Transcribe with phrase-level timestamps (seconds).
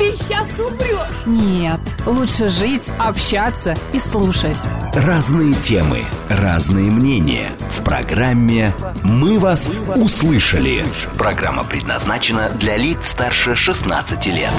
[0.00, 1.26] ты сейчас умрешь.
[1.26, 4.56] Нет, лучше жить, общаться и слушать.
[4.94, 5.98] Разные темы,
[6.30, 7.50] разные мнения.
[7.68, 8.72] В программе
[9.02, 10.82] «Мы вас услышали».
[11.18, 14.50] Программа предназначена для лиц старше 16 лет.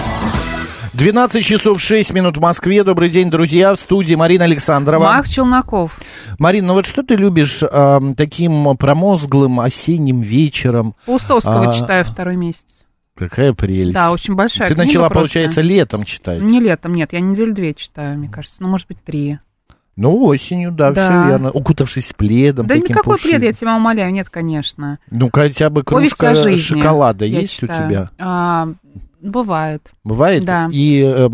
[0.94, 2.84] 12 часов 6 минут в Москве.
[2.84, 3.74] Добрый день, друзья.
[3.74, 5.06] В студии Марина Александрова.
[5.06, 5.92] Макс Челноков.
[6.38, 10.94] Марина, ну вот что ты любишь э, таким промозглым осенним вечером?
[11.08, 12.62] Паустовского А, читаю второй месяц.
[13.30, 13.94] Какая прелесть.
[13.94, 15.20] Да, очень большая Ты книга начала, просто.
[15.20, 16.42] получается, летом читать.
[16.42, 18.62] Не летом, нет, я неделю две читаю, мне кажется.
[18.64, 19.40] Ну, может быть, три.
[19.98, 21.04] Ну, осенью, да, Да.
[21.22, 21.52] все верно.
[21.52, 23.40] Укутавшись пледом, да никакой пушистым.
[23.40, 25.00] плед, я тебя умоляю, нет, конечно.
[25.12, 27.86] Ну, хотя бы кружка жизни шоколада есть читаю.
[27.86, 28.10] у тебя?
[28.18, 28.70] А,
[29.22, 29.92] бывает.
[30.06, 30.46] Бывает?
[30.46, 30.70] Да.
[30.72, 31.28] И э,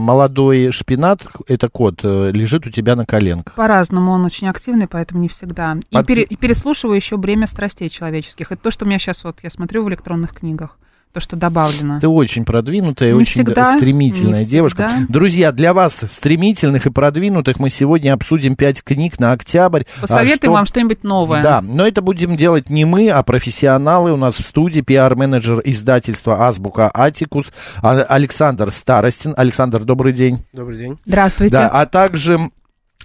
[0.00, 3.54] молодой шпинат, это кот, э, лежит у тебя на коленках.
[3.54, 5.76] По-разному, он очень активный, поэтому не всегда.
[5.90, 8.50] И, Под- пере- и переслушиваю еще «Бремя страстей человеческих».
[8.52, 10.78] Это то, что у меня сейчас вот, я смотрю в электронных книгах,
[11.18, 11.98] то, что добавлено.
[12.00, 14.88] Ты очень продвинутая, Не очень всегда, стремительная не девушка.
[14.88, 15.06] всегда.
[15.12, 19.82] Друзья, для вас, стремительных и продвинутых, мы сегодня обсудим пять книг на октябрь.
[19.98, 21.42] А Посоветуем что- вам что-нибудь новое.
[21.42, 24.12] Да, но это будем делать не мы, а профессионалы.
[24.12, 27.52] У нас в студии пиар-менеджер издательства «Азбука Атикус»
[27.82, 29.34] А- Александр Старостин.
[29.36, 30.44] Александр, добрый день.
[30.52, 30.98] Добрый день.
[31.04, 31.52] Здравствуйте.
[31.52, 32.38] Да, а также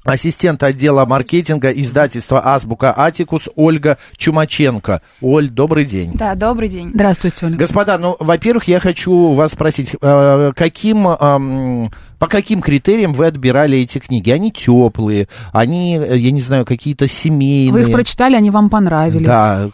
[0.03, 5.01] ассистент отдела маркетинга издательства «Азбука Атикус» Ольга Чумаченко.
[5.21, 6.11] Оль, добрый день.
[6.13, 6.91] Да, добрый день.
[6.93, 7.55] Здравствуйте, Оля.
[7.55, 13.99] Господа, ну, во-первых, я хочу вас спросить, э, каким, по каким критериям вы отбирали эти
[13.99, 14.29] книги?
[14.31, 17.71] Они теплые, они, я не знаю, какие-то семейные.
[17.71, 19.25] Вы их прочитали, они вам понравились.
[19.25, 19.69] Да,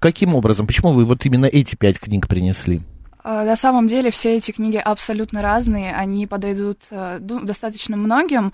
[0.00, 0.66] каким образом?
[0.66, 2.80] Почему вы вот именно эти пять книг принесли?
[3.24, 8.52] Э, На самом деле все эти книги абсолютно разные, они подойдут э, достаточно многим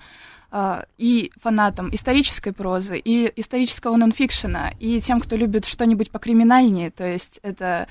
[0.97, 7.39] и фанатам исторической прозы, и исторического нонфикшена, и тем, кто любит что-нибудь покриминальнее, то есть
[7.41, 7.87] это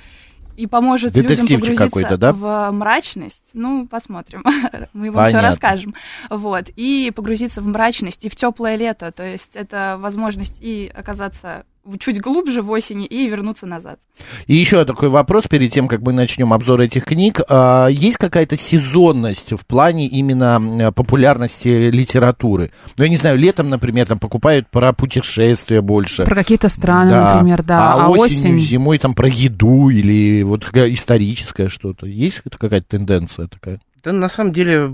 [0.56, 2.32] и поможет людям погрузиться да?
[2.32, 3.50] в мрачность.
[3.54, 4.44] Ну, посмотрим,
[4.92, 5.94] мы вам все расскажем.
[6.28, 6.66] Вот.
[6.76, 11.64] И погрузиться в мрачность, и в теплое лето, то есть это возможность и оказаться
[11.98, 13.98] чуть глубже в осени и вернуться назад.
[14.46, 17.40] И еще такой вопрос перед тем, как мы начнем обзор этих книг.
[17.48, 22.70] А, Есть какая-то сезонность в плане именно м, популярности литературы?
[22.96, 26.24] Ну, я не знаю, летом, например, там покупают про путешествия больше.
[26.24, 27.94] Про какие-то страны, например, да.
[27.94, 28.58] А, А, осенью, осень...
[28.58, 32.06] зимой там про еду или вот историческое что-то.
[32.06, 33.80] Есть какая-то тенденция такая?
[34.02, 34.90] Да, на самом деле,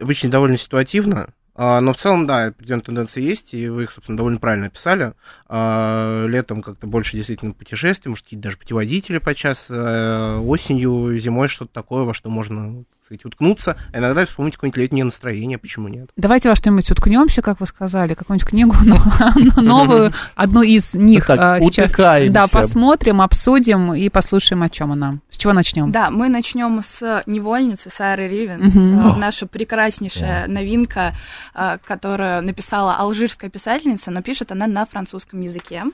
[0.00, 1.28] обычно довольно ситуативно.
[1.56, 5.14] А, Но в целом, да, определенные тенденции есть, и вы их, собственно, довольно правильно описали.
[5.46, 9.68] А, Летом как-то больше действительно путешествий, может, какие-то даже путеводители подчас.
[9.70, 13.76] А, Осенью, зимой что-то такое, во что можно, сказать, уткнуться.
[13.92, 16.10] А иногда вспомнить какое-нибудь летнее настроение, почему нет.
[16.16, 21.60] Давайте во что-нибудь уткнемся, как вы сказали, какую-нибудь книгу но- новую, одну из них а,
[21.60, 21.86] сейчас.
[21.86, 22.32] утыкаемся.
[22.32, 25.18] Да, посмотрим, обсудим и послушаем, о чем она.
[25.30, 25.90] С чего начнем?
[25.90, 31.14] Да, мы начнем с невольницы Сары Ривенс, э, наша прекраснейшая новинка,
[31.54, 35.84] э, которую написала алжирская писательница, но пишет она на французском языке.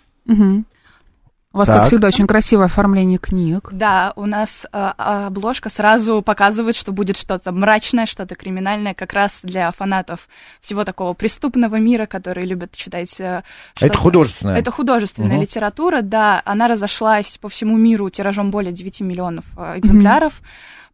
[1.53, 1.78] У вас, Так.
[1.78, 3.71] как всегда, очень красивое оформление книг.
[3.72, 9.12] Да, у нас э, а, обложка сразу показывает, что будет что-то мрачное, что-то криминальное, как
[9.12, 10.28] раз для фанатов
[10.61, 13.16] всего такого преступного мира, которые любят читать.
[13.19, 13.43] э,
[13.75, 14.59] Это что-то- художественное.
[14.59, 15.41] Это художественная Мгм.
[15.43, 16.41] литература, да.
[16.44, 20.43] Она разошлась по всему миру тиражом более 9 миллионов э, экземпляров.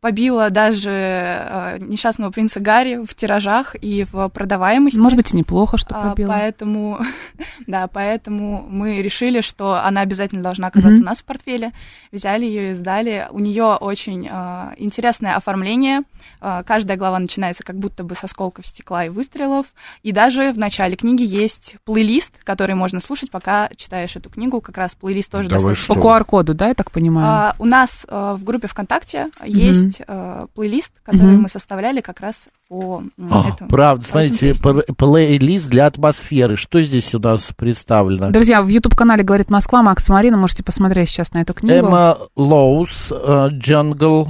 [0.00, 4.98] Побила даже э, несчастного принца Гарри в тиражах и в продаваемости.
[4.98, 6.28] Может быть, и неплохо, что А, побило.
[6.32, 6.98] Поэтому,
[7.66, 11.02] да, поэтому мы решили, что она обязательно должна оказаться Мгм.
[11.02, 11.72] у нас в портфеле.
[12.12, 13.26] Взяли ее и сдали.
[13.30, 16.02] У нее очень э, интересное оформление.
[16.40, 19.66] Э, каждая глава начинается как будто бы с осколков стекла и выстрелов.
[20.02, 24.60] И даже в начале книги есть плейлист, который можно слушать, пока читаешь эту книгу.
[24.60, 26.00] Как раз плейлист тоже Да достаточно По?
[26.00, 27.26] QR-коду, да, я так понимаю?
[27.26, 31.42] а, у нас э, в группе ВКонтакте есть э, плейлист, который Мгм.
[31.42, 33.70] мы составляли как раз по А, этому.
[33.70, 34.54] правда, по смотрите,
[34.96, 36.56] плейлист для атмосферы.
[36.56, 38.30] Что здесь у нас представлено?
[38.30, 41.74] Друзья, в YouTube-канале «Говорит Москва», Макс Марина, можете посмотреть сейчас на эту книгу.
[41.74, 44.28] Эмма Лоус, э, Jungle,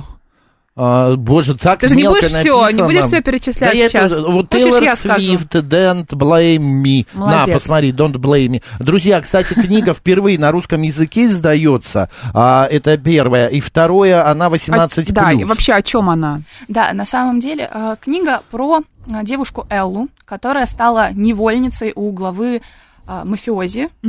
[0.79, 2.67] А, боже, так Ты же не мелко будешь написано.
[2.67, 4.13] все, не будешь все перечислять Да я сейчас.
[4.13, 4.83] это- вот Тейлор?
[4.97, 7.07] Свифт, Don't Blame Me.
[7.15, 7.47] Молодец.
[7.47, 8.63] На, посмотри, Don't Blame Me.
[8.79, 12.11] Друзья, кстати, книга впервые на русском языке издается.
[12.35, 13.49] А, это первое.
[13.49, 15.11] И второе, она 18+.
[15.11, 16.43] А, да, и вообще о чем она?
[16.69, 22.61] Да, на самом деле э, книга про э, девушку Эллу, которая стала невольницей у главы
[23.09, 24.09] э, мафиози э,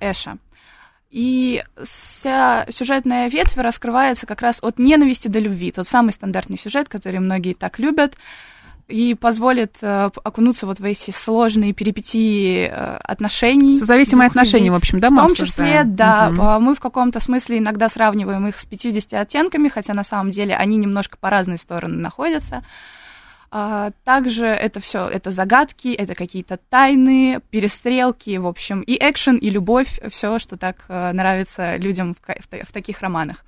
[0.00, 0.36] Эша.
[1.14, 5.70] И вся сюжетная ветвь раскрывается как раз от ненависти до любви.
[5.70, 8.14] Тот самый стандартный сюжет, который многие так любят,
[8.88, 13.78] и позволит э, окунуться вот в эти сложные перипетии э, отношений.
[13.78, 14.50] Зависимые двух людей.
[14.50, 15.82] отношения, в общем, да, В том обсуждаем?
[15.82, 20.02] числе, да, а, мы в каком-то смысле иногда сравниваем их с 50 оттенками, хотя на
[20.02, 22.64] самом деле они немножко по разные стороны находятся.
[23.56, 29.48] А, Также это все, это загадки, это какие-то тайны, перестрелки, в общем, и экшен, и
[29.48, 33.44] любовь, все, что так э, нравится людям в, в в таких романах.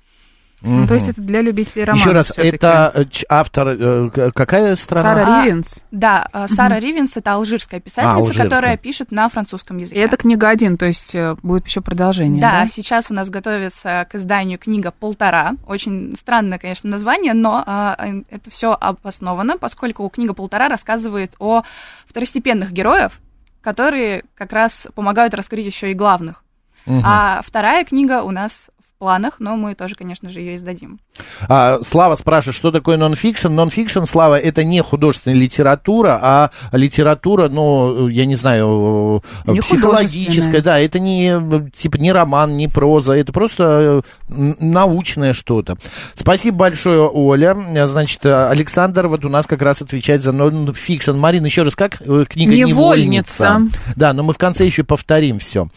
[0.61, 2.01] Ну, то есть это для любителей романа.
[2.01, 5.13] Еще раз, это э, автор, э, какая страна?
[5.13, 5.75] Сара А, Ривенс.
[5.91, 8.49] Да, а, Сара Ривенс это алжирская писательница, алжирская.
[8.49, 9.99] которая пишет на французском языке.
[9.99, 12.41] И это книга один, то есть э, будет еще продолжение.
[12.41, 15.53] Да, Да, сейчас у нас готовится к изданию книга полтора.
[15.67, 21.61] Очень странное, конечно, название, но а, э, это все обосновано, поскольку книга полтора рассказывает о
[22.07, 23.19] второстепенных героев,
[23.61, 26.43] которые как раз помогают раскрыть еще и главных.
[26.87, 27.03] Мгм.
[27.05, 30.99] А вторая книга у нас планах, но мы тоже, конечно же, ее издадим.
[31.47, 33.49] А, Слава спрашивает, что такое нон-фикшн?
[33.49, 40.61] Нон-фикшн, Слава, это не художественная литература, а литература, ну, я не знаю, э, Не психологическая,
[40.61, 45.77] да, это не, типа, не роман, не проза, это просто э, научное что-то.
[46.15, 47.55] Спасибо большое, Оля.
[47.85, 51.13] Значит, Александр вот у нас как раз отвечает за нон-фикшн.
[51.13, 53.43] Марина, еще раз, как э, книга «Невольница».
[53.43, 53.61] «Невольница»?
[53.95, 55.67] Да, но мы в конце еще повторим все.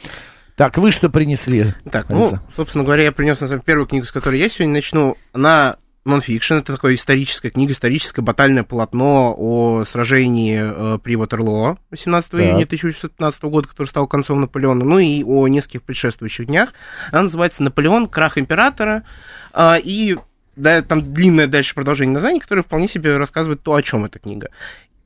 [0.60, 1.72] Так, вы что принесли?
[1.90, 5.16] Так, ну, собственно говоря, я принес на самом первую книгу, с которой я сегодня начну.
[5.32, 12.30] Она нон-фикшн, это такое историческая книга, историческое батальное полотно о сражении э, при Ватерлоо 18
[12.30, 12.40] Так.
[12.40, 16.74] июня 1815 года, который стал концом Наполеона, ну и о нескольких предшествующих днях.
[17.10, 18.06] Она называется «Наполеон.
[18.06, 19.04] Крах императора».
[19.54, 20.18] А, и
[20.56, 24.50] да, там длинное дальше продолжение названия, которое вполне себе рассказывает то, о чем эта книга.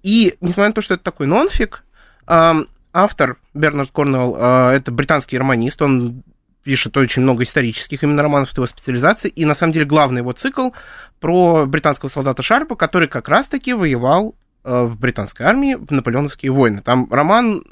[0.03, 1.85] И, несмотря на то, что это такой нонфик,
[2.27, 6.23] ам, автор Бернард Корнелл, а, это британский романист, он
[6.63, 10.33] пишет очень много исторических именно романов, это его специализация, и на самом деле главный его
[10.33, 10.71] цикл
[11.21, 16.81] про британского солдата Шарпа, который как раз-таки воевал э, в британской армии в наполеоновские войны.
[16.83, 17.65] Там роман,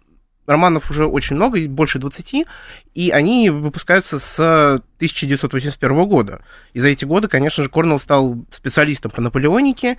[0.46, 2.46] романов уже очень много, больше 20,
[2.94, 6.42] и они выпускаются с 1981 года.
[6.74, 9.96] И за эти годы, конечно же, Корнелл стал специалистом по наполеонике,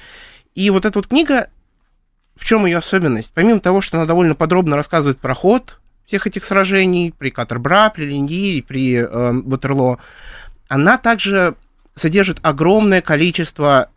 [0.53, 1.49] и вот эта вот книга,
[2.35, 3.31] в чем ее особенность?
[3.33, 8.06] Помимо того, что она довольно подробно рассказывает про ход всех этих сражений, при Катербра, при
[8.06, 10.00] Линьи при э, Ватерлоо,
[10.68, 11.56] она также
[11.95, 13.89] содержит огромное количество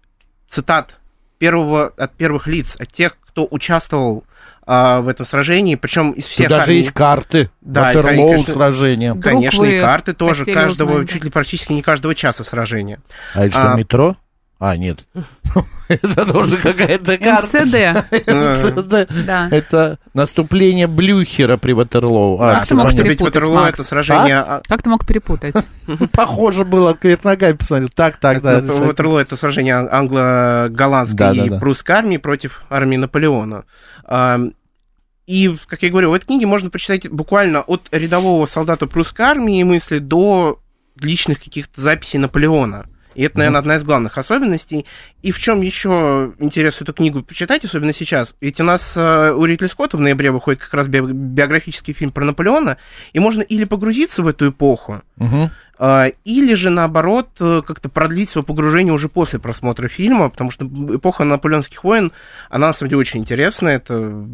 [0.49, 0.97] цитат
[1.39, 4.25] первого, от первых лиц, от тех, кто участвовал
[4.69, 6.77] а, в этом сражении, причем из всех Тут даже армий.
[6.79, 9.15] есть карты Да, конечно, сражения.
[9.15, 12.99] Конечно, и карты тоже каждого, узнать, чуть ли практически не каждого часа сражения.
[13.35, 13.77] А это что, А.
[13.77, 14.17] метро?
[14.59, 15.05] А, нет.
[15.89, 17.65] Это тоже какая-то карта.
[17.65, 18.27] МЦД.
[18.27, 19.27] МЦД.
[19.27, 19.49] Да.
[19.51, 22.41] Это наступление Блюхера при Ватерлоу.
[22.41, 23.35] А, Как всё ты мог перепутать,
[23.75, 24.39] это сражение...
[24.39, 25.55] а, Как ты мог перепутать?
[26.13, 27.91] Похоже было, кверх ногами посмотрел.
[27.95, 28.59] Так, так, да.
[28.61, 33.65] Это Ватерлоо это сражение ан- англо-голландской и прусской армии против армии Наполеона.
[34.05, 34.39] А,
[35.27, 39.63] И, как я говорю, в этой книге можно прочитать буквально от рядового солдата прусской армии
[39.65, 40.61] мысли до
[40.99, 42.87] личных каких-то записей Наполеона.
[43.17, 44.85] И это, наверное, одна из главных особенностей.
[45.23, 48.37] И в чем еще интересно эту книгу почитать, особенно сейчас?
[48.43, 52.13] Ведь у нас э, у Ритли Скотта в ноябре выходит как раз би- биографический фильм
[52.13, 52.77] про Наполеона,
[53.15, 55.03] и можно или погрузиться в эту эпоху,
[55.79, 60.67] а, или же, наоборот, э, как-то продлить свое погружение уже после просмотра фильма, потому что
[60.67, 62.13] эпоха наполеонских войн,
[62.51, 63.77] она, на самом деле, очень интересная.
[63.77, 64.27] Это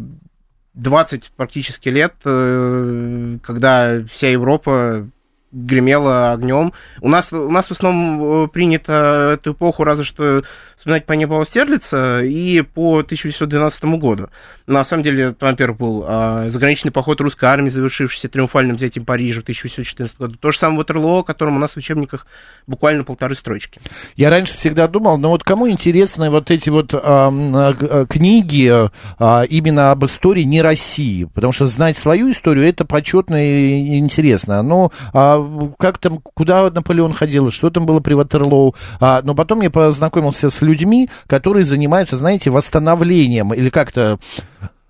[0.74, 5.08] 20 практически лет, когда вся Европа
[5.52, 6.72] гремела огнем.
[7.00, 10.42] У нас, у нас в основном э, принято эту эпоху разве что
[10.76, 14.30] вспоминать по небу Стерлица и по 1912 году.
[14.72, 19.42] На самом деле, во-первых, был а, заграничный поход русской армии, завершившийся триумфальным взятием Парижа в
[19.42, 20.36] 1814 году.
[20.38, 22.26] То же самое Ватерлоо, о котором у нас в учебниках
[22.66, 23.80] буквально полторы строчки.
[24.16, 29.90] Я раньше всегда думал, ну вот кому интересны вот эти вот а, книги а, именно
[29.90, 31.24] об истории не России?
[31.24, 34.62] Потому что знать свою историю это почетно и интересно.
[34.62, 38.74] Ну, а, как там, куда Наполеон ходил, что там было при Ватерлоу.
[39.00, 44.18] А, но потом я познакомился с людьми, которые занимаются, знаете, восстановлением или как-то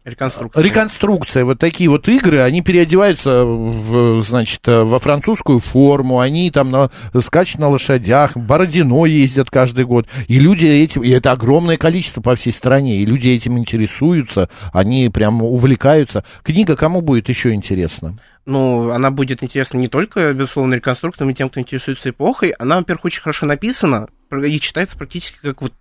[0.05, 0.65] Реконструкция.
[0.65, 6.91] Реконструкция, вот такие вот игры, они переодеваются, в, значит, во французскую форму, они там на,
[7.21, 12.35] скачут на лошадях, Бородино ездят каждый год, и люди этим, и это огромное количество по
[12.35, 16.25] всей стране, и люди этим интересуются, они прям увлекаются.
[16.43, 18.19] Книга кому будет еще интересна?
[18.45, 22.51] Ну, она будет интересна не только, безусловно, реконструкторам и тем, кто интересуется эпохой.
[22.51, 25.73] Она, во-первых, очень хорошо написана и читается практически как вот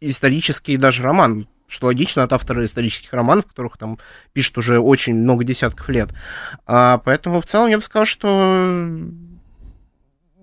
[0.00, 3.98] исторический даже роман что логично от автора исторических романов, которых там
[4.32, 6.10] пишет уже очень много десятков лет.
[6.66, 8.88] А, поэтому в целом я бы сказал, что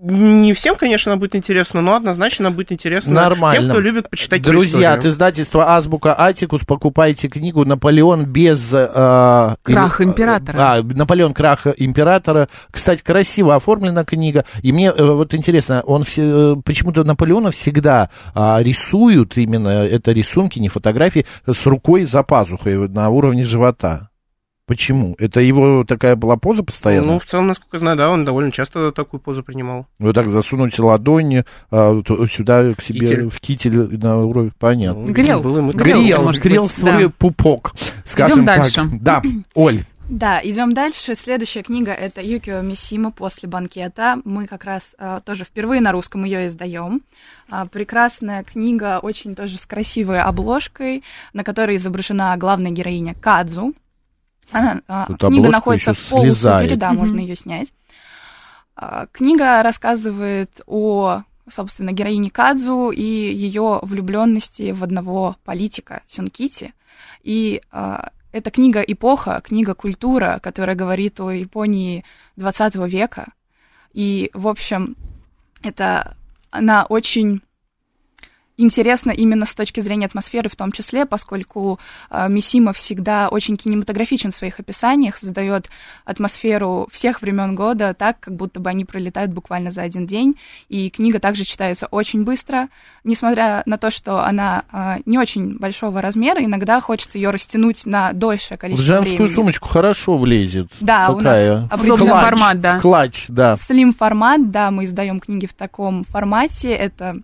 [0.00, 3.60] не всем, конечно, она будет интересна, но однозначно она будет интересна Нормально.
[3.60, 10.00] тем, кто любит почитать Друзья, от издательства «Азбука Атикус» покупайте книгу «Наполеон без...» э, Крах
[10.00, 10.56] императора.
[10.58, 11.34] А, «Наполеон.
[11.34, 12.48] Крах императора».
[12.70, 14.44] Кстати, красиво оформлена книга.
[14.62, 20.12] И мне э, вот интересно, он все, э, почему-то Наполеона всегда э, рисуют именно, это
[20.12, 24.10] рисунки, не фотографии, с рукой за пазухой на уровне живота.
[24.68, 25.16] Почему?
[25.18, 27.14] Это его такая была поза постоянно?
[27.14, 29.86] Ну, в целом, насколько я знаю, да, он довольно часто такую позу принимал.
[29.98, 33.28] Вот так засунуть ладонь а, сюда к себе Китель.
[33.30, 35.06] в китель на уровень, понятно.
[35.06, 35.40] Ну, Грел.
[35.40, 37.12] было ему- Грелся, Грел, может грел быть, свой да.
[37.16, 38.56] пупок, скажем так.
[38.58, 38.82] дальше.
[39.00, 39.22] Да,
[39.54, 41.14] Оль, Да, идем дальше.
[41.14, 44.18] Следующая книга это Юкио Мисима «После банкета».
[44.24, 47.00] Мы как раз а, тоже впервые на русском ее издаем.
[47.50, 53.72] А, прекрасная книга, очень тоже с красивой обложкой, на которой изображена главная героиня Кадзу.
[54.50, 57.72] Она, а, Тут книга находится в полусупере, да, можно ее снять.
[58.76, 66.72] А, Книга рассказывает о, собственно, героине Кадзу и ее влюбленности в одного политика Сюнкити.
[67.22, 72.04] И а, эта книга эпоха, книга культура, которая говорит о Японии
[72.36, 73.32] 20 века.
[73.92, 74.96] И, в общем,
[75.62, 76.16] это
[76.50, 77.42] она очень
[78.58, 81.78] интересна именно с точки зрения атмосферы в том числе, поскольку
[82.10, 85.70] э, Мисима всегда очень кинематографичен в своих описаниях, создает
[86.04, 90.36] атмосферу всех времен года так, как будто бы они пролетают буквально за один день.
[90.68, 92.68] И книга также читается очень быстро,
[93.04, 98.12] несмотря на то, что она э, не очень большого размера, иногда хочется ее растянуть на
[98.12, 99.34] дольшее в количество женскую времени.
[99.34, 100.70] сумочку хорошо влезет.
[100.80, 101.68] Да, у нас Такая.
[101.70, 102.80] определенный Клатч, формат, да.
[102.80, 103.56] Клатч, да.
[103.56, 106.72] Слим формат, да, мы издаем книги в таком формате.
[106.72, 107.20] Это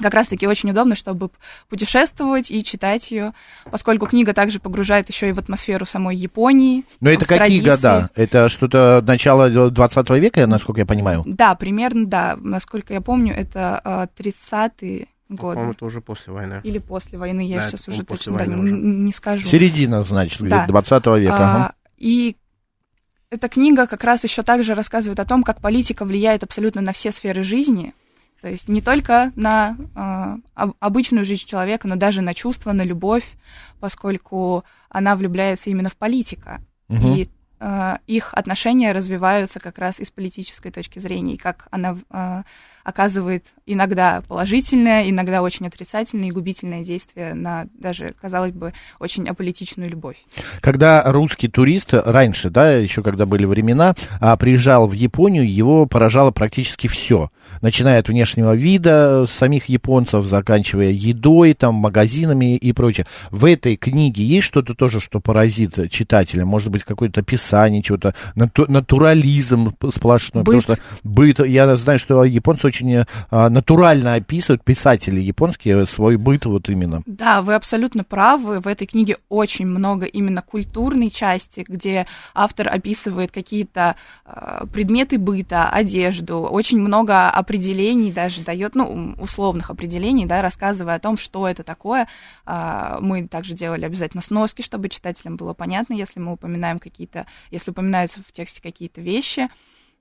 [0.00, 1.30] как раз-таки очень удобно, чтобы
[1.68, 3.32] путешествовать и читать ее,
[3.70, 6.84] поскольку книга также погружает еще и в атмосферу самой Японии.
[7.00, 7.64] Но это в какие традиции.
[7.86, 8.10] года?
[8.14, 11.22] Это что-то начало 20 века, насколько я понимаю?
[11.26, 12.36] Да, примерно, да.
[12.40, 15.70] Насколько я помню, это а, 30-е По-моему, годы.
[15.76, 16.60] это уже после войны.
[16.62, 18.72] Или после войны, я Да, сейчас это, уже по-моему, после точно да, войны уже.
[19.04, 19.46] не, скажу.
[19.46, 20.46] Середина, значит, Да.
[20.46, 21.36] где-то 20 века.
[21.38, 21.74] А, ага.
[21.96, 22.36] И
[23.30, 27.10] эта книга как раз еще также рассказывает о том, как политика влияет абсолютно на все
[27.12, 27.94] сферы жизни.
[28.46, 29.76] То есть не только на
[30.54, 33.24] об- обычную жизнь человека, но даже на чувства, на любовь,
[33.80, 36.60] поскольку она влюбляется именно в политика.
[36.86, 37.14] Мгм.
[37.14, 42.44] И а, их отношения развиваются как раз из политической точки зрения, и как она а,
[42.86, 49.90] оказывает иногда положительное, иногда очень отрицательное и губительное действие на даже, казалось бы, очень аполитичную
[49.90, 50.18] любовь.
[50.60, 56.30] Когда русский турист раньше, да, еще когда были времена, а, приезжал в Японию, его поражало
[56.30, 57.32] практически все.
[57.60, 63.06] Начиная от внешнего вида э, самих японцев, заканчивая едой, там, магазинами и прочее.
[63.30, 66.44] В этой книге есть что-то тоже, что поразит читателя?
[66.44, 70.44] Может быть, какое-то описание, чего-то, нату- натурализм сплошной.
[70.44, 70.54] Быт.
[70.54, 72.75] Потому что быт, я знаю, что японцы очень
[73.30, 77.02] а, натурально описывают, писатели японские, свой быт вот именно.
[77.06, 78.60] Да, вы абсолютно правы.
[78.60, 85.68] В этой книге очень много именно культурной части, где автор описывает какие-то э, предметы быта,
[85.68, 91.62] одежду, очень много определений даже дает, ну, условных определений, да, рассказывая о том, что это
[91.62, 92.08] такое.
[92.44, 97.70] А, Мы также делали обязательно сноски, чтобы читателям было понятно, если мы упоминаем какие-то, если
[97.70, 99.48] упоминаются в тексте какие-то вещи.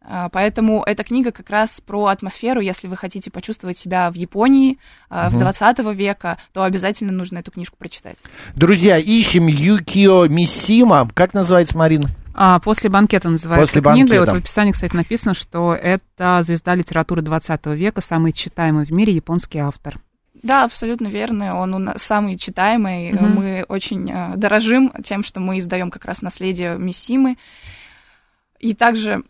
[0.07, 2.61] А, Поэтому эта книга как раз про атмосферу.
[2.61, 4.77] Если вы хотите почувствовать себя в Японии
[5.09, 8.17] а, в 20 века, то обязательно нужно эту книжку прочитать.
[8.55, 11.09] Друзья, ищем Юкио Мисима.
[11.13, 12.09] Как называется, Марина?
[12.37, 14.15] А, «После банкета» называется «После книга.
[14.15, 14.41] И вот банкета».
[14.41, 19.59] в описании, кстати, написано, что это звезда литературы 20 века, самый читаемый в мире японский
[19.59, 19.99] автор.
[20.43, 21.59] Да, абсолютно верно.
[21.59, 23.13] Он у нас самый читаемый.
[23.13, 23.35] Мгм.
[23.35, 27.37] Мы очень а, дорожим тем, что мы издаем как раз наследие Миссимы.
[28.59, 29.23] И также,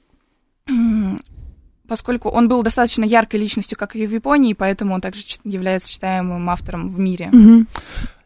[1.88, 6.50] поскольку он был достаточно яркой личностью, как и в Японии, поэтому он также является читаемым
[6.50, 7.32] автором в мире.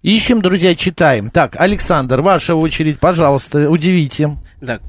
[0.02, 1.30] Ищем, друзья, читаем.
[1.30, 4.38] Так, Александр, ваша очередь, пожалуйста, удивите.
[4.62, 4.80] Да,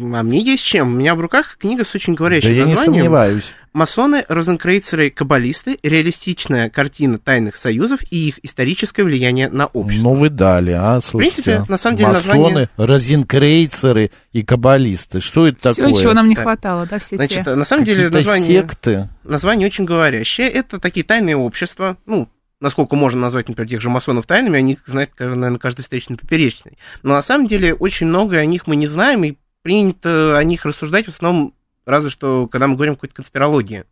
[0.00, 0.92] А мне есть чем.
[0.94, 2.94] У меня в руках книга с очень Да говорящим я не названием.
[2.94, 3.52] сомневаюсь.
[3.72, 10.08] Масоны, розенкрейцеры, каббалисты, реалистичная картина тайных союзов и их историческое влияние на общество.
[10.08, 11.42] Ну вы дали, а, слушайте.
[11.42, 15.20] принципе, на самом деле, Масоны, название- розенкрейцеры и каббалисты.
[15.20, 16.02] Что это Все, такое?
[16.02, 16.44] чего нам не Так.
[16.44, 17.54] хватало, да, все Значит, те.
[17.54, 19.08] на самом деле название, секты.
[19.24, 20.48] название очень говорящее.
[20.48, 22.28] Это такие тайные общества, ну,
[22.60, 26.78] насколько можно назвать, например, тех же масонов тайными, о них знает, наверное, каждый встречный поперечный.
[27.02, 30.64] Но на самом деле очень многое о них мы не знаем, и принято о них
[30.64, 31.54] рассуждать в основном
[31.88, 33.84] разве что, когда мы говорим о какой-то конспирологии.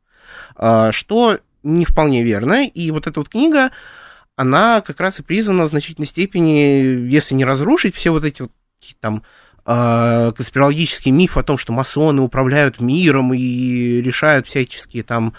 [0.55, 3.71] А, Что не вполне верно, и вот эта вот книга,
[4.37, 8.53] она как раз и призвана в значительной степени, если не разрушить все вот эти вот
[9.01, 9.23] там
[9.65, 15.33] а, конспирологический миф о том, что масоны управляют миром и решают всяческие там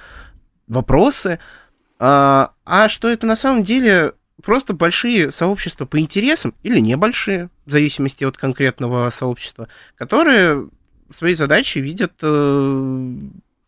[0.67, 1.39] вопросы,
[1.99, 4.13] а, а что это на самом деле
[4.43, 10.69] просто большие сообщества по интересам или небольшие, в зависимости от конкретного сообщества, которые
[11.15, 13.13] своей задачей видят э,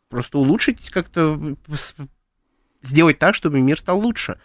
[0.10, 1.40] просто улучшить как-то,
[2.82, 4.40] сделать так, чтобы мир стал лучше.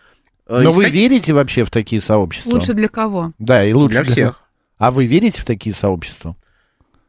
[0.46, 2.50] Э, Но вы искать верите вообще в такие сообщества?
[2.50, 3.32] Лучше для кого?
[3.38, 4.40] Да, и лучше для всех.
[4.78, 6.36] А вы верите в такие сообщества?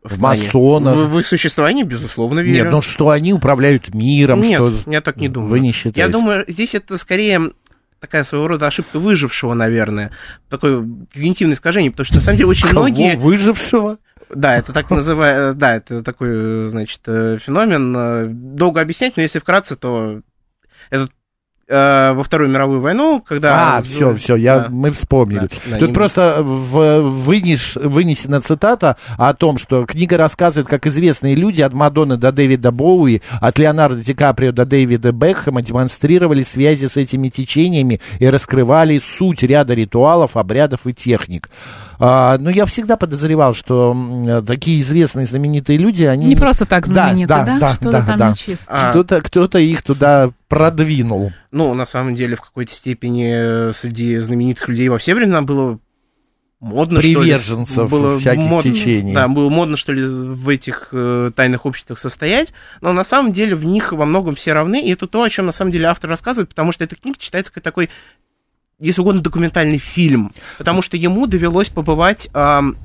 [0.04, 0.96] В масонов?
[0.96, 2.66] В, в их существование, безусловно, верю.
[2.66, 4.92] Нет, ну что они управляют миром, Нет, что...
[4.92, 5.50] я так не думаю.
[5.50, 6.02] Вы не считаете?
[6.02, 7.54] Я думаю, здесь это скорее
[8.00, 10.12] такая своего рода ошибка выжившего, наверное.
[10.50, 12.82] Такое когнитивное искажение, потому что на самом деле очень Кого?
[12.82, 13.16] многие...
[13.16, 13.98] Выжившего?
[14.30, 17.96] Да, это так называют, да, это такой, э, значит, э, феномен.
[17.96, 20.22] Э, Долго объяснять, но если вкратце, то
[20.90, 21.12] этот
[21.68, 23.78] во Вторую мировую войну, когда...
[23.78, 24.68] А, все, все, я, Да.
[24.70, 25.48] мы вспомнили.
[25.66, 31.34] Да, да, Тут просто в, вынес, вынесена цитата о том, что книга рассказывает, как известные
[31.34, 36.86] люди от Мадонны до Дэвида Боуи, от Леонардо Ди Каприо до Дэвида Бекхэма демонстрировали связи
[36.86, 41.50] с этими течениями и раскрывали суть ряда ритуалов, обрядов и техник.
[42.00, 43.96] А, но я всегда подозревал, что
[44.46, 46.28] такие известные знаменитые люди, они...
[46.28, 47.60] Не просто так Да, знаменитые, да?
[47.60, 48.30] да, Что-то да, там да.
[48.32, 48.66] нечисто.
[48.68, 48.90] А.
[48.92, 51.32] Что-то, кто-то их туда продвинул.
[51.52, 55.80] Ну, на самом деле, в какой-то степени э, среди знаменитых людей во все времена было
[56.60, 59.14] модно, что ли, Приверженцев было всяких модно- течений.
[59.14, 63.56] Да, было модно, что ли, в этих э, тайных обществах состоять, но на самом деле
[63.56, 66.10] в них во многом все равны, и это то, о чем на самом деле автор
[66.10, 67.90] рассказывает, потому что эта книга читается как такой,
[68.80, 72.78] если угодно, документальный фильм, потому что ему довелось побывать ам,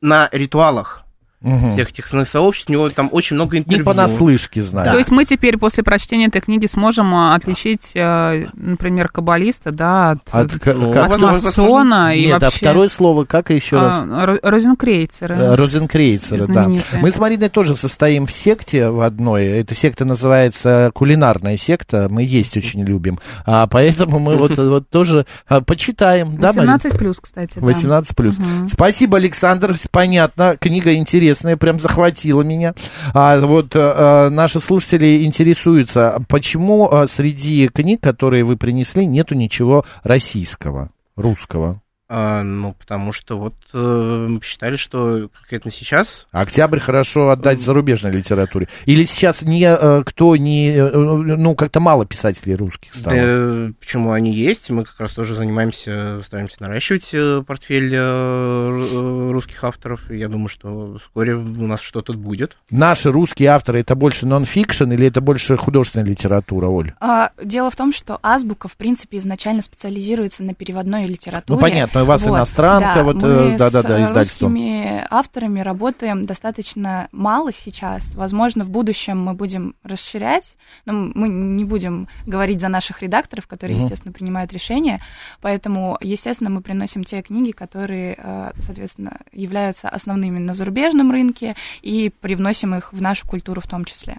[0.00, 1.03] на ритуалах
[1.44, 1.72] Мгм.
[1.74, 3.84] всех этих сообществ, у него там очень много Не интервью.
[3.84, 4.90] понаслышке знаю.
[4.92, 10.12] То есть мы теперь после прочтения этой книги сможем а, отличить, э, например, каббалиста, да,
[10.12, 12.58] от, От, к- Ну, как- от возможно, масона и Нет, а вообще...
[12.60, 14.00] второе слово, как еще раз?
[14.00, 15.34] а, ро- розенкрейцеры.
[15.36, 16.68] Э, Розенкрейцеры, да.
[17.00, 19.44] Мы с Мариной тоже состоим в секте в одной.
[19.46, 22.08] Эта секта называется кулинарная секта.
[22.10, 23.18] Мы есть очень любим.
[23.46, 26.36] А поэтому мы вот, вот тоже а, почитаем.
[26.36, 26.74] Да, Марина?
[26.74, 27.54] 18 плюс, кстати.
[27.58, 27.60] да.
[27.66, 28.38] 18 плюс.
[28.38, 28.68] Мгм.
[28.68, 29.76] Спасибо, Александр.
[29.90, 30.56] Понятно.
[30.58, 32.74] Книга интересная, прям захватила меня.
[33.12, 39.84] А вот э, наши слушатели интересуются, почему э, среди книг, которые вы принесли, нету ничего
[40.02, 41.80] российского, русского?
[42.06, 48.12] А, ну, потому что вот э, мы посчитали, что конкретно сейчас Октябрь хорошо отдать зарубежной
[48.12, 48.68] литературе.
[48.84, 53.16] Или сейчас не э, кто не, э, ну как-то мало писателей русских стало.
[53.16, 59.28] Да, почему они есть, мы как раз тоже занимаемся, стараемся наращивать э, портфель э, ру-
[59.30, 60.10] э, русских авторов.
[60.10, 62.58] Я думаю, что вскоре у нас что-то будет.
[62.68, 66.92] Наши русские авторы это больше нон-фикшн или это больше художественная литература, Оль?
[67.00, 71.56] А, дело в том, что азбука, в принципе, изначально специализируется на переводной литературе.
[71.56, 74.46] Ну понятно, у вас Вот, иностранка, вот э, мы да-да-да, с издательство.
[74.48, 78.14] русскими авторами работаем достаточно мало сейчас.
[78.14, 83.76] Возможно, в будущем мы будем расширять, но мы не будем говорить за наших редакторов, которые,
[83.76, 83.84] Мгм.
[83.84, 85.02] естественно, принимают решения.
[85.40, 92.10] Поэтому, естественно, мы приносим те книги, которые, э, соответственно, являются основными на зарубежном рынке и
[92.20, 94.18] привносим их в нашу культуру в том числе.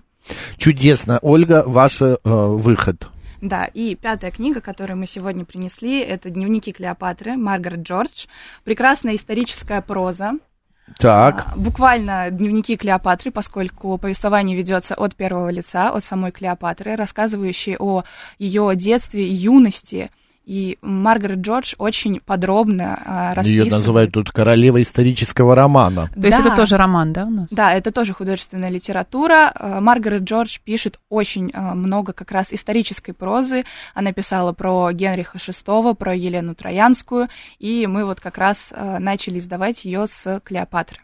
[0.58, 1.20] Чудесно.
[1.22, 3.10] Ольга, ваш э, выход.
[3.46, 8.26] Да, и пятая книга, которую мы сегодня принесли, это «Дневники Клеопатры» Маргарет Джордж.
[8.64, 10.40] Прекрасная историческая проза.
[10.98, 17.78] Так, А, Буквально дневники Клеопатры, поскольку повествование ведется от первого лица, от самой Клеопатры, рассказывающей
[17.78, 18.04] о
[18.40, 20.10] ее детстве и юности.
[20.46, 23.72] И Маргарет Джордж очень подробно а, ее расписывает.
[23.72, 26.10] называют тут королева исторического романа.
[26.14, 26.48] То есть Да.
[26.48, 27.48] это тоже роман, да, у нас?
[27.50, 29.52] Да, это тоже художественная литература.
[29.56, 33.64] Э, Маргарет Джордж пишет очень э, много как раз исторической прозы.
[33.96, 37.28] Она писала про Генриха VI, про Елену Троянскую,
[37.58, 41.00] и мы вот как раз э, начали издавать ее с Клеопатры.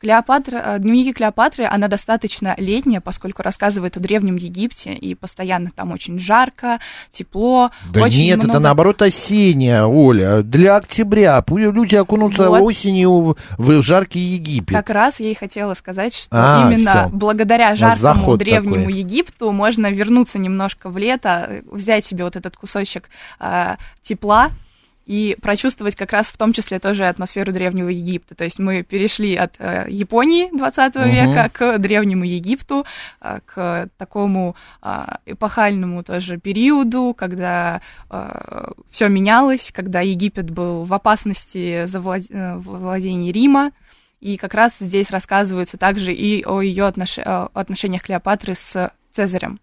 [0.00, 5.92] Клеопатра, э, дневники Клеопатры, она достаточно летняя, поскольку рассказывает о Древнем Египте, и постоянно там
[5.92, 7.70] очень жарко, тепло.
[7.92, 8.52] Да очень нет, много...
[8.52, 10.42] это наоборот осенняя, Оля.
[10.42, 11.44] Для октября.
[11.48, 12.62] Люди окунутся Вот.
[12.62, 14.74] осенью в жаркий Египет.
[14.74, 17.08] Как раз я и хотела сказать, что А, именно всё.
[17.10, 18.94] благодаря жаркому древнему такой.
[18.94, 24.50] Египту можно вернуться немножко в лето, э, взять себе вот этот кусочек э, тепла
[25.10, 28.36] и прочувствовать как раз в том числе тоже атмосферу древнего Египта.
[28.36, 31.10] То есть мы перешли от э, Японии 20 Мгм.
[31.10, 32.86] века к древнему Египту,
[33.20, 37.80] э, к такому э, эпохальному тоже периоду, когда
[38.90, 42.22] все менялось, когда Египет был в опасности завлад...
[42.30, 43.72] э, владения Рима.
[44.20, 49.58] И как раз здесь рассказывается также и о ее отношениях Клеопатры с Цезарем.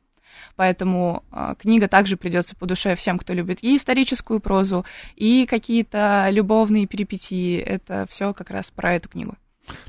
[0.58, 6.28] Поэтому э, книга также придется по душе всем, кто любит и историческую прозу, и какие-то
[6.32, 7.60] любовные перипетии.
[7.60, 9.38] Это все как раз про эту книгу.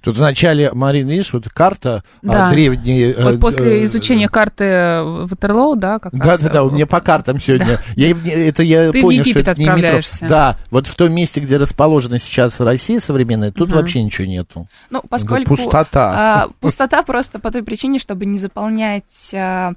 [0.03, 2.49] Тут вначале, Марина, видишь, вот карта Да.
[2.49, 3.13] а, древняя.
[3.13, 6.73] э, Вот после э, изучения карты Ватерлоу, да, как Да, раз, да, да, у э,
[6.73, 7.81] меня по картам сегодня.
[7.97, 10.01] Я, им не- это я Ты в понял, что Египет это не метро.
[10.29, 13.79] Да, вот в том месте, где расположена сейчас Россия современная, тут Мгм.
[13.79, 14.69] вообще ничего нету.
[14.91, 15.57] Ну, поскольку...
[15.57, 16.15] Пустота.
[16.45, 19.73] а, пустота просто по той причине, чтобы не заполнять а,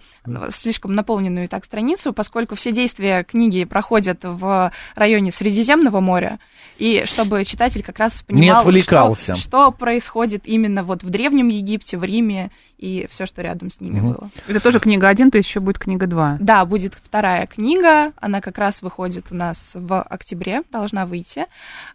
[0.52, 6.40] слишком наполненную и так страницу, поскольку все действия книги проходят в районе Средиземного моря,
[6.78, 9.36] и чтобы читатель как раз Не понимал, отвлекался.
[9.36, 13.82] Что, что происходит именно вот в Древнем Египте, в Риме и все, что рядом с
[13.82, 14.14] ними Мгм.
[14.14, 14.32] было.
[14.48, 16.38] Это тоже книга один, то есть еще будет книга два.
[16.40, 21.46] Да, будет вторая книга, она как раз выходит у нас в октябре, должна выйти.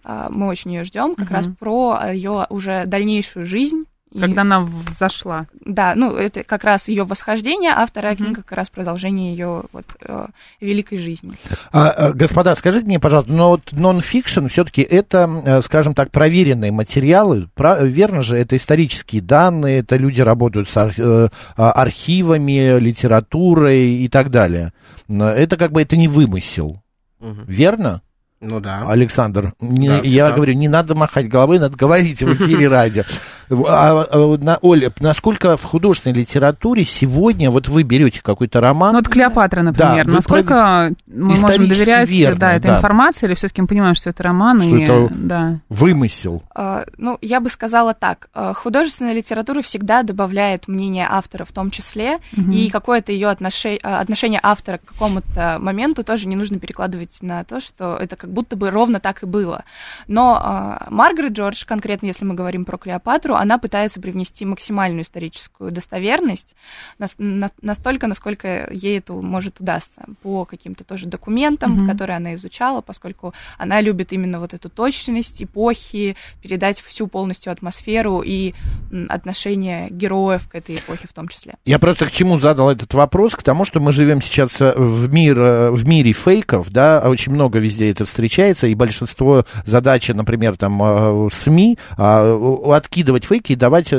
[0.04, 1.35] А, Мы очень ее ждем, как Мгм.
[1.37, 3.85] раз про ее уже дальнейшую жизнь.
[4.12, 5.47] И- Когда она взошла.
[5.64, 8.25] Да, ну это как раз ее восхождение, а вторая Мгм.
[8.27, 10.27] книга как раз продолжение ее вот э,
[10.61, 11.33] великой жизни.
[11.73, 16.71] А, а, господа, скажите мне, пожалуйста, но вот нон-фикшн все-таки это, э, скажем так, проверенные
[16.73, 22.79] материалы, пра- верно же, это исторические данные, это люди работают с ар- э, а, архивами,
[22.79, 24.73] литературой и так далее.
[25.09, 26.81] Но Это как бы это не вымысел,
[27.21, 27.45] Мгм.
[27.47, 28.03] верно?
[28.40, 28.85] Ну да.
[28.88, 30.35] Александр, не- Да, я да.
[30.35, 33.03] говорю, не надо махать головой, надо говорить в эфире радио.
[33.51, 38.99] А, а, на- Оля, насколько в художественной литературе сегодня, вот вы берете какой-то роман, Ну,
[38.99, 40.07] вот Клеопатра, например.
[40.07, 42.77] Насколько мы можем доверять верно, да, этой да.
[42.77, 44.61] информации, или все-таки мы понимаем, что это роман?
[44.61, 45.59] Что и, это- Да.
[45.68, 46.42] вымысел.
[46.55, 48.29] А, Ну, я бы сказала так.
[48.55, 54.79] Художественная литература всегда добавляет мнение автора в том числе, и какое-то ее отношение, отношение автора
[54.79, 58.99] к какому-то моменту тоже не нужно перекладывать на то, что это как будто бы ровно
[58.99, 59.62] так и было.
[60.09, 65.71] Но а, Маргарет Джордж, конкретно если мы говорим про Клеопатру, она пытается привнести максимальную историческую
[65.71, 66.57] достоверность,
[66.99, 71.87] нас- на- настолько, насколько ей это может удастся, по каким-то тоже документам, Мгм.
[71.87, 78.23] которые она изучала, поскольку она любит именно вот эту точность эпохи, передать всю полностью атмосферу
[78.27, 78.55] и
[78.91, 81.55] м, отношение героев к этой эпохе в том числе.
[81.65, 83.37] Я просто к чему задал этот вопрос?
[83.37, 87.33] К тому, что мы живем сейчас э, в, мир, э, в мире фейков, да, очень
[87.33, 93.57] много везде это встречается, и большинство задачи, например, там, э, СМИ, э, откидывать фейки и
[93.57, 93.96] давать э,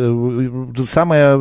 [0.89, 1.37] самое,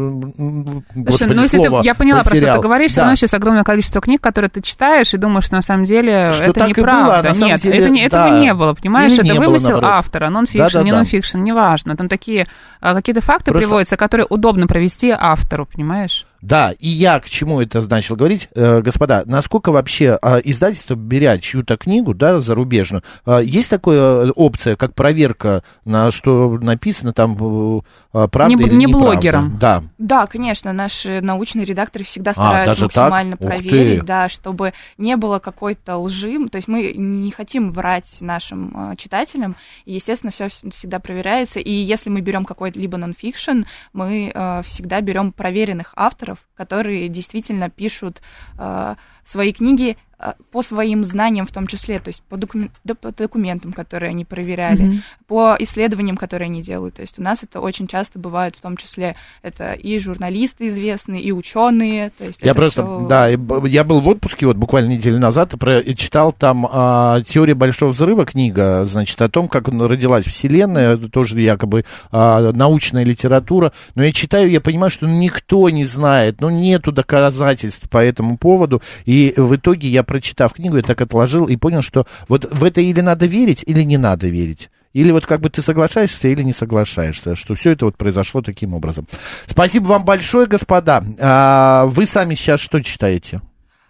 [0.95, 3.03] господи, ну если слово ты, я поняла, про что ты говоришь, Да.
[3.03, 6.45] равно сейчас огромное количество книг, которые ты читаешь, и думаешь, что на самом деле Что
[6.45, 7.35] это было, неправда.
[7.35, 8.39] самом Нет, деле, это не, этого да.
[8.39, 9.13] не было, понимаешь?
[9.13, 9.91] Или это не было, вымысел наоборот.
[9.95, 10.97] автора, нон-фикшн, не Да-да-да.
[10.97, 11.97] нон-фикшн, неважно.
[11.97, 12.47] Там такие
[12.81, 16.27] какие-то факты Просто- приводятся, которые удобно провести автору, понимаешь?
[16.47, 21.39] Да, и я к чему это начал говорить, Э, господа, насколько вообще э, издательство, беря
[21.39, 27.37] чью-то книгу, да, зарубежную, э, есть такая э, опция, как проверка, на что написано там,
[27.39, 27.81] э,
[28.15, 29.07] э, правда Не или не неправда?
[29.07, 29.59] блогером.
[29.61, 29.83] Да.
[29.99, 32.97] Да, конечно, наши научные редакторы всегда стараются так?
[32.97, 33.45] максимально ты.
[33.45, 36.49] проверить, да, чтобы не было какой-то лжи.
[36.49, 41.61] То есть мы не хотим врать нашим э, читателям, и, естественно, все всегда проверяется.
[41.61, 47.71] И если мы берем какой-то либо нонфикшн, мы э, всегда берем проверенных авторов, которые действительно
[47.71, 48.23] пишут
[48.59, 52.39] э, свои книги э, по своим знаниям в том числе, то есть по,
[52.85, 55.03] да, по документам, которые они проверяли, Мгм.
[55.27, 56.95] по исследованиям, которые они делают.
[56.95, 61.21] То есть у нас это очень часто бывает, в том числе это и журналисты известные,
[61.21, 62.11] и ученые.
[62.17, 65.59] То есть Я просто, всё- да, я был в отпуске вот буквально неделю назад и,
[65.59, 70.95] про- и читал там а, «Теория большого взрыва» книга, значит, о том, как родилась Вселенная,
[70.95, 76.41] это тоже якобы а, научная литература, но я читаю, я понимаю, что никто не знает,
[76.41, 81.47] ну, нету доказательств по этому поводу, и в итоге я, прочитав книгу, я так отложил
[81.47, 84.71] и понял, что вот в это или надо верить, или не надо верить.
[84.93, 88.73] Или вот как бы ты соглашаешься или не соглашаешься, что все это вот произошло таким
[88.73, 89.07] образом.
[89.45, 91.05] Спасибо вам большое, господа.
[91.21, 93.43] А, вы сами сейчас что читаете?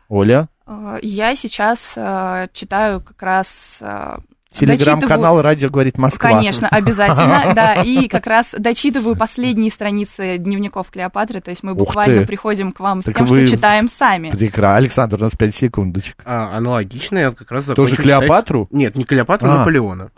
[0.08, 0.48] Оля?
[0.66, 4.16] Э, Я сейчас э, читаю как раз э,
[4.50, 6.30] Телеграм-канал «Радио говорит Москва».
[6.30, 7.74] Конечно, обязательно, да.
[7.74, 13.02] И как раз дочитываю последние страницы дневников Клеопатры, то есть мы буквально приходим к вам
[13.02, 14.30] с тем, вы- что читаем сами.
[14.30, 14.76] Прекрасно.
[14.76, 16.16] Александр, у нас 5 секундочек.
[16.24, 18.68] А, аналогично, я как раз Тоже закончил читать- Клеопатру?
[18.70, 19.58] Нет, не Клеопатру, А.
[19.58, 20.10] Наполеона.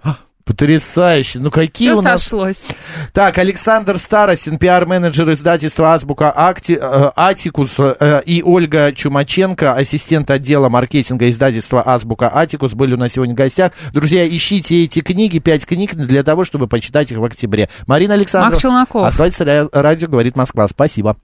[0.49, 1.41] Потрясающе.
[1.41, 2.23] Ну какие Все у нас...
[2.23, 2.63] сошлось.
[3.13, 10.71] Так, Александр Старосин, пиар-менеджер издательства «Азбука Акти- э, Атикус» э, и Ольга Чумаченко, ассистент отдела
[10.71, 13.73] маркетинга издательства «Азбука Атикус» были у нас сегодня в гостях.
[13.93, 17.69] Друзья, ищите эти книги, пять книг для того, чтобы почитать их в октябре.
[17.87, 20.67] Марина Александровна, оставайтесь, ра- радио «Говорит Москва».
[20.67, 21.19] Спасибо.